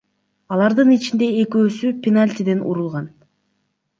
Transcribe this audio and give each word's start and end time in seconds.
Алардын 0.53 0.93
ичинде 0.95 1.27
экөөсү— 1.41 1.91
пенальтиден 2.07 2.63
урулган. 2.71 3.09